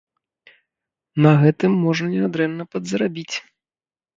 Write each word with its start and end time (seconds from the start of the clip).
На 1.27 1.33
гэтым 1.43 1.71
можна 1.83 2.07
нядрэнна 2.17 2.63
падзарабіць. 2.73 3.35